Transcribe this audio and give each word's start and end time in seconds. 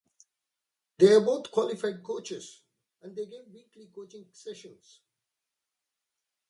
They 0.97 1.13
are 1.13 1.21
both 1.21 1.51
qualified 1.51 2.01
coaches 2.01 2.63
and 3.03 3.15
they 3.15 3.27
give 3.27 3.53
weekly 3.53 3.85
coaching 3.93 4.25
sessions. 4.31 4.99